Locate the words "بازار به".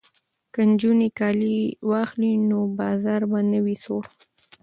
2.79-3.39